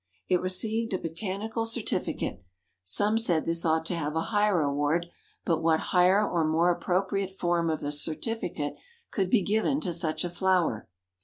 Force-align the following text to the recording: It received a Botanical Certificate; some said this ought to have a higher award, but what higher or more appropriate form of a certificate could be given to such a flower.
It 0.27 0.41
received 0.41 0.95
a 0.95 0.97
Botanical 0.97 1.63
Certificate; 1.67 2.43
some 2.83 3.19
said 3.19 3.45
this 3.45 3.63
ought 3.63 3.85
to 3.85 3.95
have 3.95 4.15
a 4.15 4.21
higher 4.33 4.59
award, 4.61 5.11
but 5.45 5.61
what 5.61 5.79
higher 5.93 6.27
or 6.27 6.43
more 6.43 6.71
appropriate 6.71 7.29
form 7.37 7.69
of 7.69 7.83
a 7.83 7.91
certificate 7.91 8.77
could 9.11 9.29
be 9.29 9.43
given 9.43 9.79
to 9.81 9.93
such 9.93 10.23
a 10.23 10.29
flower. 10.31 10.89